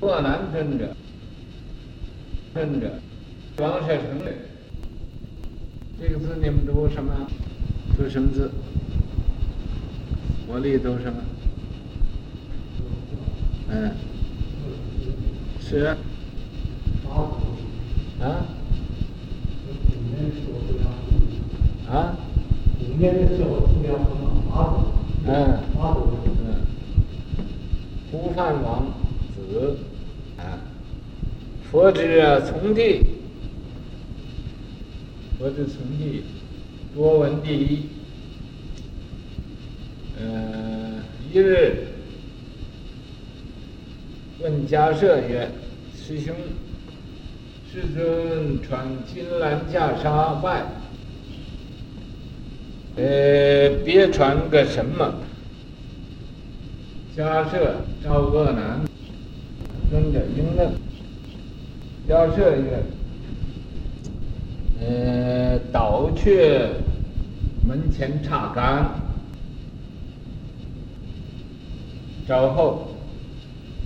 [0.00, 0.94] 鄂南尊者，
[2.52, 2.90] 尊者，
[3.58, 4.26] 王舍城的。
[5.98, 7.26] 这个字你们读什么？
[7.96, 8.50] 读什么字？
[10.46, 11.22] 我力读什么？
[13.70, 13.90] 嗯，
[15.60, 15.78] 是。
[15.86, 15.96] 啊？
[18.20, 18.46] 啊？
[20.06, 20.28] 嗯。
[25.26, 25.58] 嗯。
[28.12, 28.86] 孤饭王
[29.36, 29.76] 子，
[30.38, 30.58] 啊，
[31.70, 33.00] 佛之从弟，
[35.38, 36.24] 佛之从弟，
[36.94, 37.86] 多闻第一。
[40.18, 41.88] 嗯，一日
[44.40, 45.50] 问迦叶曰
[45.94, 46.34] ：“师兄，
[47.70, 50.64] 世尊传金兰袈裟外，
[52.96, 55.14] 呃，别传个什么？”
[57.14, 58.80] 迦叶召鄂南
[59.90, 60.70] 尊者应乐。
[62.08, 62.82] 迦叶曰
[64.80, 66.68] ：“呃，倒却
[67.66, 68.88] 门前刹竿。”
[72.26, 72.88] 稍后，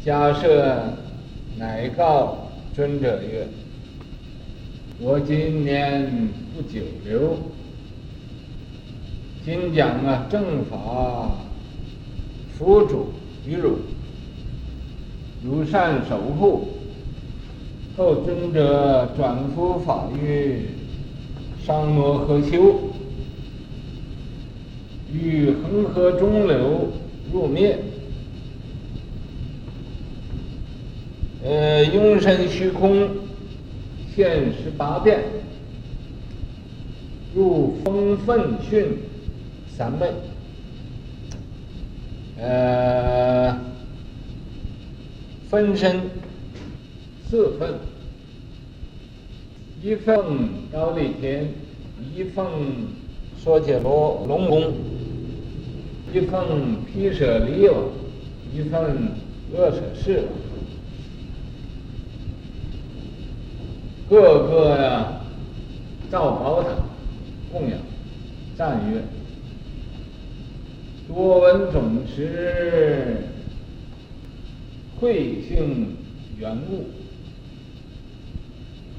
[0.04, 0.74] 迦叶
[1.58, 3.46] 乃告尊者曰
[4.98, 7.36] ：“我今年不久留，
[9.44, 11.30] 今讲啊正法
[12.56, 13.12] 付嘱
[13.46, 13.78] 于汝，
[15.44, 16.68] 如善守护。
[17.96, 20.66] 后尊者转付法于
[21.64, 22.80] 商摩诃修，
[25.12, 26.88] 于恒河中流
[27.32, 27.78] 入灭。”
[31.42, 33.08] 呃，永生虚空
[34.14, 35.20] 现十八变，
[37.34, 38.84] 入风分巽
[39.74, 40.06] 三昧。
[42.38, 43.58] 呃，
[45.50, 46.00] 分身
[47.28, 47.74] 四份，
[49.82, 50.16] 一份
[50.72, 51.48] 高丽天，
[52.14, 52.46] 一分
[53.36, 54.72] 娑伽罗龙宫，
[56.14, 56.40] 一份
[56.84, 57.82] 毗舍离王，
[58.54, 58.80] 一分
[59.56, 60.26] 阿闍世王。
[64.08, 65.20] 各个呀，
[66.12, 66.68] 造宝塔
[67.50, 67.72] 供养，
[68.56, 69.02] 赞曰
[71.12, 73.16] ：“多闻总持
[75.00, 75.96] 慧性
[76.38, 76.84] 圆悟，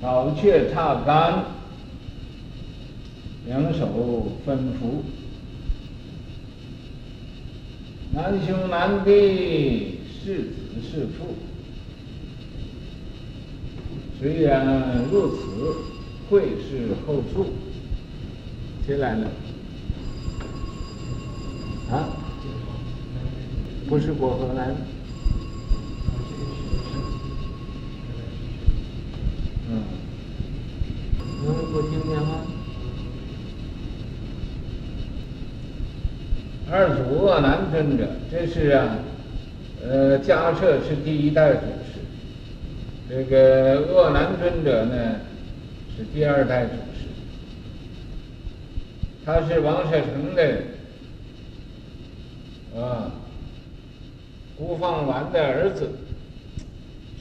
[0.02, 1.46] 倒却刹竿，
[3.46, 5.04] 两手分福，
[8.12, 11.34] 难兄难弟，是子是父。”
[14.20, 15.76] 虽然如此，
[16.30, 17.46] 会是后处。
[18.86, 19.28] 谁来了？
[21.92, 22.10] 啊？
[23.88, 24.74] 不是果荷来？
[29.72, 29.82] 嗯。
[31.46, 32.46] 能给我听见吗？
[36.70, 38.98] 二祖鄂南尊者，这是啊，
[39.82, 42.00] 呃，迦叶是第一代祖师。
[43.10, 45.16] 这个鄂南尊者呢，
[45.98, 47.08] 是第二代祖师，
[49.26, 50.64] 他是王舍城的
[52.78, 53.12] 啊，
[54.58, 55.90] 孤饭王的儿子，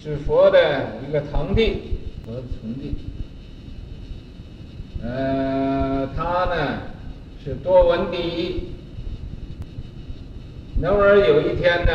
[0.01, 1.99] 是佛的一个堂弟
[2.31, 2.95] 和从弟。
[5.03, 6.79] 呃，他呢
[7.43, 8.69] 是多闻第一。
[10.85, 11.93] 偶尔有一天呢，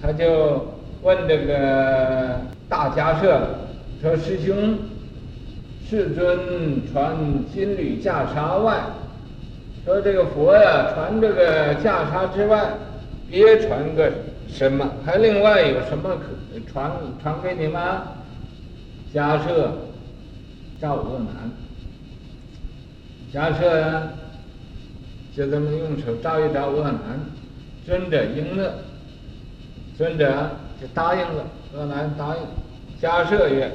[0.00, 2.40] 他就问这个。
[2.68, 3.30] 大迦叶
[4.00, 4.78] 说：“师兄，
[5.86, 7.14] 世尊传
[7.52, 8.80] 金缕袈裟外，
[9.84, 12.72] 说这个佛呀，传这个袈裟之外，
[13.30, 14.10] 别传个
[14.48, 14.88] 什么？
[15.04, 16.90] 还另外有什么可传
[17.22, 18.04] 传给你吗？”
[19.14, 19.68] 迦叶
[20.80, 21.50] 召鄂南，
[23.32, 24.08] 迦叶呀，
[25.36, 26.98] 就这么用手招一招鄂南，
[27.84, 28.72] 尊者应乐，
[29.96, 30.50] 尊者
[30.80, 31.44] 就答应了。
[31.74, 32.42] 恶南答应，
[33.00, 33.72] 迦叶曰：“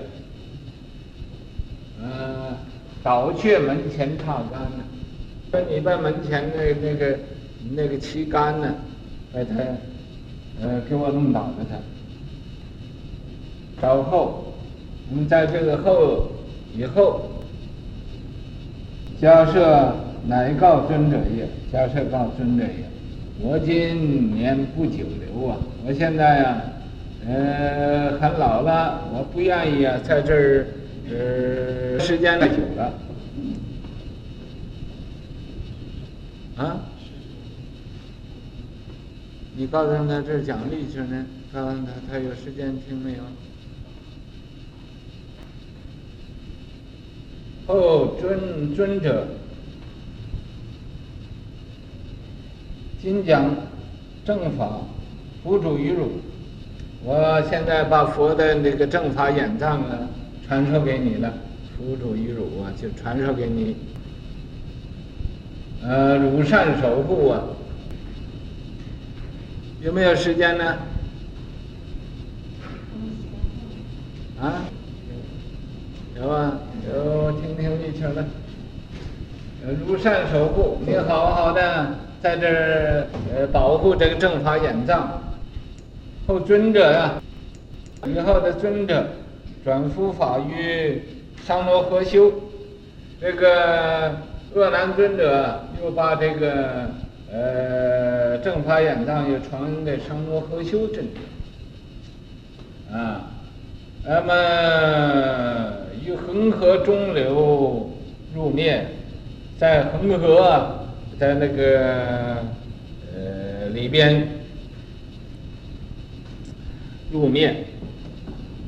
[2.01, 2.55] 呃，
[3.03, 4.83] 倒却门前刹竿呢？
[5.49, 7.17] 说你把门前那那个
[7.75, 8.75] 那个旗杆呢，
[9.33, 9.55] 把它
[10.61, 11.77] 呃给我弄倒了它。
[13.81, 14.53] 稍后，
[15.09, 16.31] 我们在这个后
[16.75, 17.29] 以后，
[19.21, 19.91] 迦叶
[20.27, 22.89] 乃告尊者也：迦叶告尊者也：
[23.39, 26.61] 我今年不久留啊，我现在呀。”
[27.29, 30.67] 呃，很老了，我不愿意啊，在这儿，
[31.09, 32.93] 呃，时间太久了。
[36.55, 36.79] 啊？
[39.57, 41.25] 你告诉他这儿讲历史呢？
[41.51, 43.17] 告诉他，他有时间听没有？
[47.67, 49.27] 后尊尊者，
[53.01, 53.53] 今讲
[54.23, 54.79] 正法，
[55.43, 56.13] 付嘱于汝。
[57.03, 59.99] 我现在把佛的那个正法演藏啊，
[60.47, 61.33] 传授给你了，
[61.77, 63.75] 付嘱于汝啊，就传授给你。
[65.83, 67.43] 呃，汝善守护啊，
[69.81, 70.77] 有没有时间呢？
[74.39, 74.63] 啊？
[76.19, 76.51] 有啊，
[76.91, 78.25] 有，听听一听了。
[79.85, 81.89] 如善守护，你好好的
[82.23, 85.21] 在这儿呃保护这个正法眼藏。
[86.25, 87.21] 后尊者呀、
[88.01, 89.05] 啊，以后的尊者
[89.63, 91.03] 转敷法于
[91.45, 92.33] 商罗合修，
[93.21, 94.15] 这个
[94.55, 96.89] 恶难尊者又把这个
[97.31, 101.19] 呃正法眼藏又传给商罗合修尊者，
[102.97, 103.21] 啊，
[104.03, 105.73] 那么
[106.05, 107.91] 于恒河中流
[108.33, 108.85] 入灭，
[109.59, 110.87] 在恒河
[111.19, 112.37] 在那个
[113.15, 114.27] 呃里边。
[117.09, 117.63] 入灭，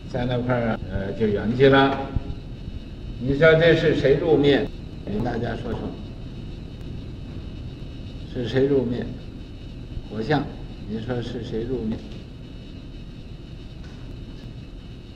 [0.09, 1.99] 在那块儿呃就圆寂了。
[3.19, 4.65] 你说这是谁入灭？
[5.05, 5.79] 给大家说说，
[8.33, 9.05] 是谁入灭？
[10.09, 10.41] 佛像，
[10.87, 11.97] 你说是谁入灭？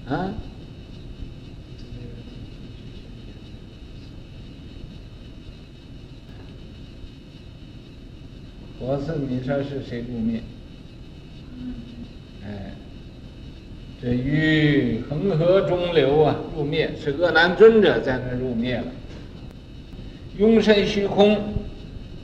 [0.08, 0.34] 啊？
[8.80, 10.42] 火是你说是谁入灭？
[12.46, 12.74] 哎。
[14.02, 18.84] 这于恒河中流啊，入灭是阿难尊者在那入灭了。
[20.38, 21.40] 拥身虚空，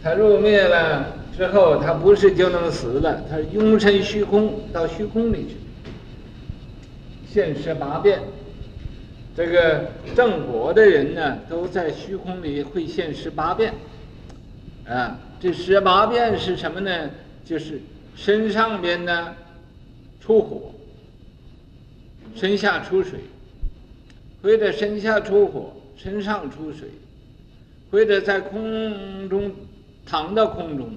[0.03, 5.55] 他入灭了之后，他不是就能死了，他拥身虚空到虚空里去，
[7.31, 8.19] 现十八变。
[9.35, 13.73] 这个正果的人呢，都在虚空里会现十八变。
[14.87, 17.09] 啊，这十八变是什么呢？
[17.45, 17.79] 就是
[18.15, 19.35] 身上边呢
[20.19, 20.73] 出火。
[22.35, 23.19] 身下出水，
[24.41, 26.87] 或者身下出火，身上出水，
[27.91, 29.51] 或者在空中
[30.05, 30.95] 躺到空中，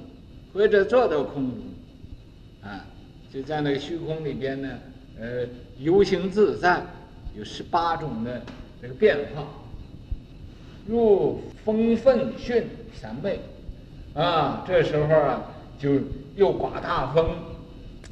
[0.52, 1.58] 或者坐到空中，
[2.62, 2.84] 啊，
[3.32, 4.68] 就在那个虚空里边呢，
[5.20, 5.46] 呃，
[5.78, 6.82] 游行自在，
[7.36, 8.42] 有十八种的
[8.80, 9.44] 这个变化，
[10.86, 12.62] 入风愤巽
[12.94, 13.38] 三昧，
[14.14, 15.42] 啊，这时候啊，
[15.78, 16.00] 就
[16.36, 17.30] 又刮大风，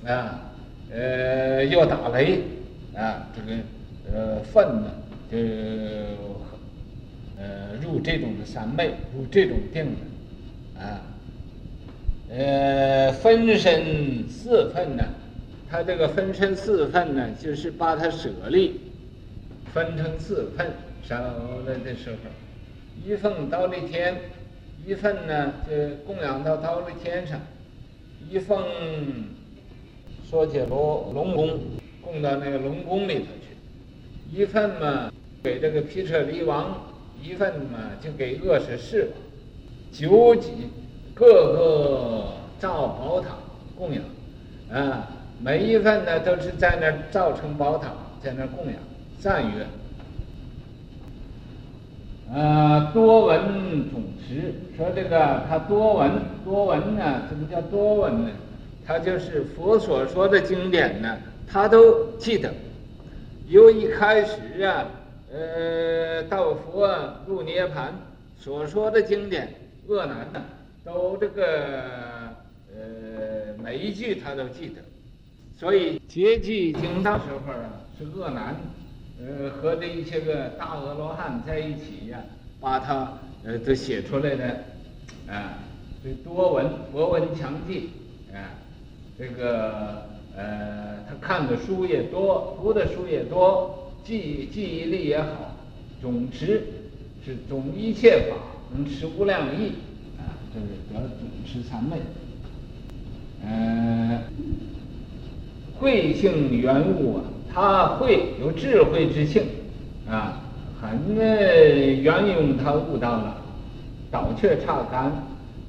[0.06, 0.52] 啊，
[0.90, 2.40] 呃，又打雷。
[2.92, 3.56] 啊，这个
[4.12, 4.90] 呃愤呢，
[5.30, 5.38] 就
[7.38, 9.94] 呃入这种的三昧，入这种定
[10.74, 11.00] 的，啊，
[12.28, 15.04] 呃分身四分呢，
[15.70, 18.80] 他这个分身四份呢，就是把它舍利
[19.72, 20.72] 分成四份，
[21.02, 22.16] 烧了的时候，
[23.06, 24.16] 一份到那天，
[24.84, 27.40] 一份呢就供养到忉利天上，
[28.28, 28.58] 一份
[30.28, 31.60] 说起罗龙宫。
[32.02, 35.12] 供到那个龙宫里头去，一份嘛
[35.44, 39.14] 给这个毗舍离王，一份嘛就给恶舍世王，
[39.92, 40.50] 九级
[41.14, 43.36] 各个造宝塔
[43.76, 44.02] 供养，
[44.72, 45.08] 啊，
[45.42, 47.90] 每一份呢都是在那儿造成宝塔，
[48.22, 48.74] 在那儿供养
[49.18, 49.66] 赞曰，
[52.38, 56.10] 啊，多闻总持，说这个他多闻
[56.44, 58.30] 多闻呢，怎么叫多闻呢？
[58.86, 61.16] 他就是佛所说的经典呢。
[61.52, 62.52] 他都记得，
[63.48, 64.86] 由一开始啊，
[65.32, 66.88] 呃，到佛
[67.26, 67.88] 入涅槃
[68.38, 69.48] 所说的经典，
[69.88, 70.40] 恶难呢，
[70.84, 71.82] 都这个
[72.72, 74.80] 呃每一句他都记得，
[75.60, 78.56] 所以结集经的时候啊，是阿难
[79.20, 82.18] 呃和这一些个大阿罗汉在一起呀、
[82.58, 84.64] 把它呃都写出来的，
[85.28, 85.58] 啊，
[86.02, 87.90] 这多闻博闻强记
[88.32, 88.56] 啊，
[89.18, 90.08] 这个。
[90.36, 95.56] 呃，他看的书也多，读的书也多，记记忆力也好，
[96.00, 96.62] 总持
[97.24, 98.36] 是总一切法
[98.72, 99.72] 能持无量义
[100.18, 101.96] 啊，这是得总持三昧。
[103.44, 104.22] 呃，
[105.90, 109.42] 慧性圆悟啊，他会有智慧之性
[110.08, 110.40] 啊，
[110.80, 113.36] 很圆融，他悟到了，
[114.08, 115.10] 倒却刹竿，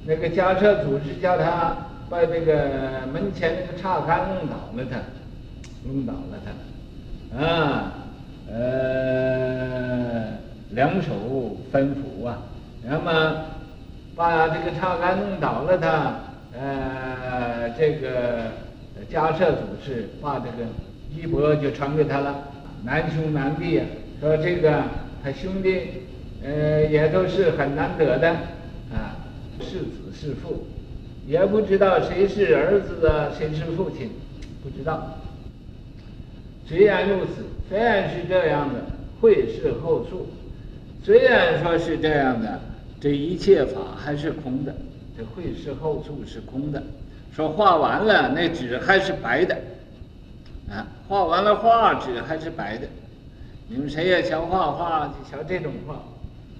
[0.06, 1.76] 那个家车组织叫他。
[2.10, 4.98] 把这个门前那个刹竿弄倒了他，
[5.86, 7.94] 弄倒了他，啊，
[8.52, 10.36] 呃，
[10.72, 12.36] 两手分扶啊，
[12.86, 13.34] 那么
[14.14, 16.16] 把这个刹竿弄倒了他，
[16.54, 18.50] 呃，这个
[19.10, 20.68] 迦叶祖师把这个
[21.14, 22.48] 衣钵就传给他了，
[22.84, 23.86] 难兄难弟啊，
[24.20, 24.82] 说这个
[25.22, 25.80] 他兄弟，
[26.42, 28.30] 呃，也都是很难得的
[28.92, 29.16] 啊，
[29.60, 30.66] 是子是父，
[31.26, 34.10] 也不知道谁是儿子啊，谁是父亲，
[34.62, 35.18] 不知道。
[36.66, 38.80] 虽然如此，虽然是这样的，
[39.20, 40.28] 会是后述。
[41.04, 42.60] 虽然说是这样的，
[43.00, 44.74] 这一切法还是空的，
[45.16, 46.82] 这会是后述是空的。
[47.34, 49.58] 说画完了，那纸还是白的，
[50.68, 52.86] 啊，画完了画纸还是白的。
[53.68, 56.04] 你们谁也瞧画画，就瞧这种画，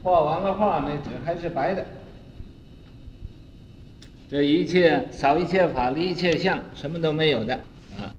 [0.02, 1.84] 画完了画，那纸还是白的。
[4.30, 7.54] 这一切扫一切法，离一切相，什么都没有的
[7.98, 8.14] 啊。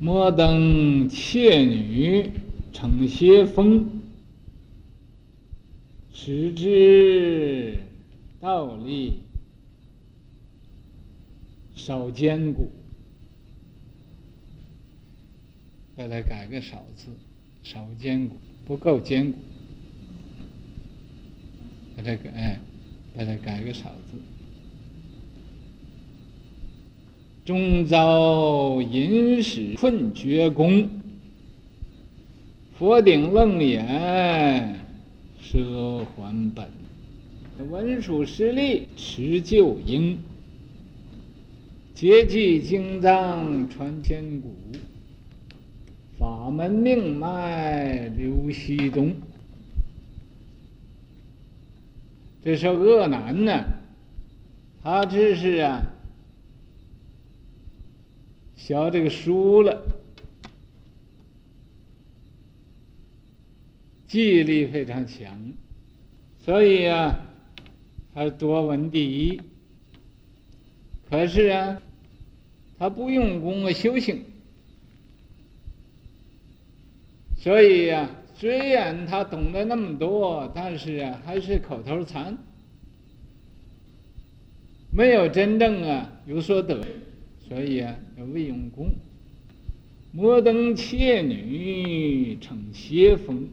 [0.00, 2.30] 摩登伽女
[2.72, 4.00] 乘邪风，
[6.14, 7.76] 持之
[8.40, 9.20] 道立。
[11.84, 12.70] 少坚固，
[15.94, 17.08] 再来改个少字，
[17.62, 19.38] 少坚固，不够坚固，
[21.94, 22.58] 把它改，哎，
[23.14, 24.18] 把它改个少字。
[27.44, 30.88] 终遭淫使困厥宫，
[32.78, 34.80] 佛顶楞严
[35.38, 36.66] 摄还本，
[37.70, 40.18] 文殊师利持旧应。
[41.94, 44.52] 结集经藏传千古，
[46.18, 49.14] 法门命脉流西东。
[52.42, 53.64] 这是恶男呢，
[54.82, 55.82] 他只是啊，
[58.56, 59.86] 学这个书了，
[64.08, 65.52] 记忆力非常强，
[66.40, 67.20] 所以啊，
[68.12, 69.40] 他多闻第一。
[71.14, 71.80] 可是啊，
[72.76, 74.24] 他不用功啊修行，
[77.36, 82.36] 所以呀、啊，虽然他懂得那么多，但是啊，还是口头禅，
[84.90, 86.84] 没有真正啊有所得，
[87.48, 88.90] 所以啊，要未用功。
[90.10, 93.48] 摩登伽女乘邪风，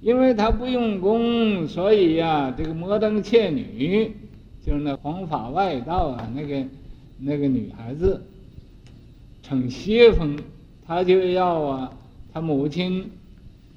[0.00, 4.12] 因为他不用功，所以呀、啊，这个摩登伽女。
[4.66, 6.66] 就是那弘法外道啊，那个
[7.20, 8.20] 那个女孩子，
[9.40, 10.36] 逞邪风，
[10.84, 11.92] 她就要啊，
[12.32, 13.12] 她母亲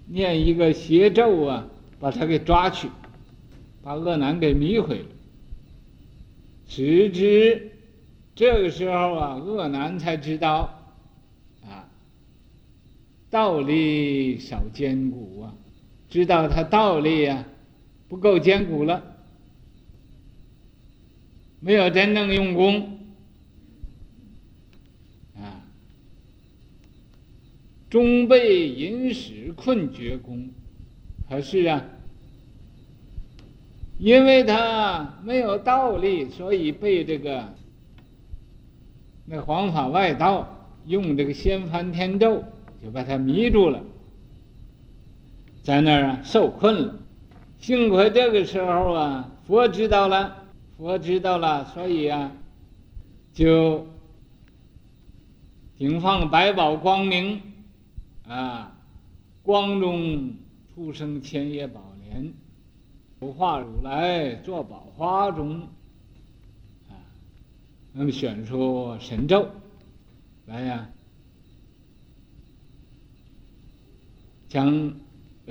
[0.07, 1.67] 念一个邪咒啊，
[1.99, 2.89] 把她给抓去，
[3.83, 5.05] 把恶男给迷回了。
[6.65, 7.71] 谁知
[8.33, 10.73] 这个时候啊，恶男才知道
[11.63, 11.85] 啊，
[13.29, 15.53] 道力少坚固啊，
[16.09, 17.45] 知道他道力啊
[18.07, 19.08] 不够坚固了。
[21.61, 22.99] 没有真正用功，
[25.35, 25.59] 啊，
[27.89, 30.49] 终被淫使困绝宫。
[31.27, 31.83] 可是啊，
[33.97, 37.53] 因为他没有道力，所以被这个
[39.25, 42.45] 那黄法外道用这个仙翻天咒，
[42.81, 43.83] 就把他迷住了，
[45.61, 46.95] 在那儿啊受困了。
[47.59, 50.37] 幸亏这个时候啊，佛知道了。
[50.81, 52.31] 我知道了，所以啊，
[53.33, 53.85] 就
[55.77, 57.41] 顶放百宝光明，
[58.25, 58.77] 啊，
[59.43, 60.35] 光中
[60.73, 62.33] 出生千叶宝莲，
[63.19, 65.67] 有化如来坐宝花中，
[66.87, 66.95] 啊，
[67.91, 69.49] 那么选出神咒
[70.45, 70.89] 来呀，
[74.47, 74.93] 讲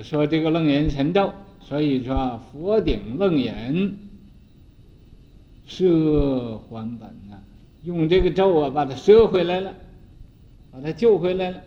[0.02, 4.07] 说这个楞严神咒，所以说佛顶楞严。
[5.68, 7.38] 摄还本呐，
[7.84, 9.72] 用这个咒啊，把他摄回来了，
[10.72, 11.62] 把他救回来了。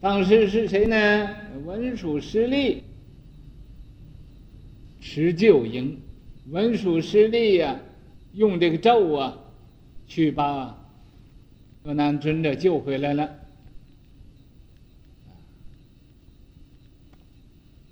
[0.00, 0.96] 当时是谁呢？
[1.64, 2.82] 文殊师利
[5.00, 6.00] 持旧应，
[6.50, 7.78] 文殊师利呀，
[8.32, 9.38] 用这个咒啊，
[10.06, 10.76] 去把
[11.84, 13.30] 河南尊者救回来了。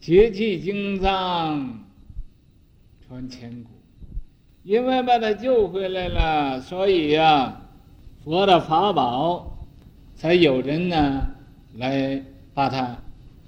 [0.01, 1.85] 结集经藏
[3.07, 3.72] 传千古。
[4.65, 7.63] 因为把他救回来了，所以呀、
[8.25, 9.59] 佛的法宝
[10.15, 11.27] 才有人呢
[11.77, 12.23] 来
[12.55, 12.97] 把它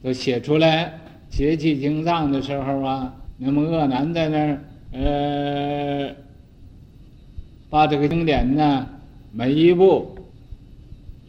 [0.03, 1.01] 都写出来。
[1.31, 4.61] 结集经藏的时候啊，那么恶男在那儿，
[4.93, 6.15] 呃，
[7.71, 8.87] 把这个经典呢，
[9.33, 10.17] 每一部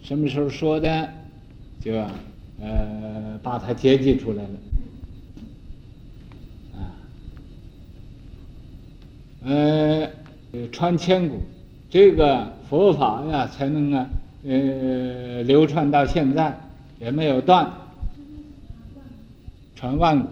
[0.04, 1.10] 什么时候说的，
[1.80, 1.94] 就
[2.60, 4.50] 呃把它结集出来了。
[9.46, 10.10] 呃，
[10.72, 11.40] 传千古，
[11.90, 14.10] 这个佛法呀才能啊
[14.44, 16.60] 呃流传到现在，
[17.00, 17.72] 也没有断，
[19.76, 20.28] 传万古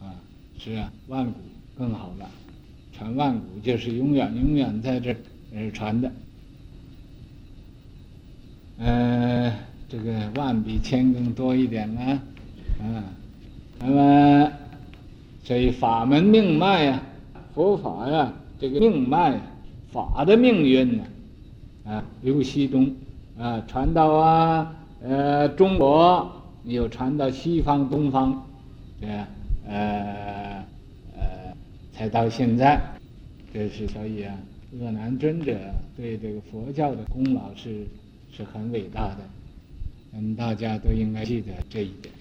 [0.00, 0.10] 啊，
[0.58, 1.32] 是啊，万古
[1.78, 2.28] 更好了，
[2.92, 6.10] 传万古就是永远永远在这儿传的。
[8.78, 9.54] 呃，
[9.88, 12.18] 这个万比千更多一点啊，
[12.82, 13.04] 啊，
[13.78, 14.52] 那么
[15.44, 17.02] 所以法门命脉呀，
[17.54, 19.38] 佛法呀，这个命脉，
[19.90, 21.04] 法的命运呢，
[21.84, 22.94] 啊，由西东
[23.38, 26.30] 啊传到啊呃中国，
[26.64, 28.42] 又传到西方东方，
[29.00, 29.28] 对吧？
[29.66, 30.64] 呃
[31.16, 31.54] 呃，
[31.92, 32.80] 才到现在，
[33.52, 34.34] 这是所以啊，
[34.80, 35.56] 鄂南尊者
[35.96, 37.86] 对这个佛教的功劳是。
[38.34, 39.18] 是很伟大的，
[40.14, 42.14] 嗯，大家都应该记得这一点。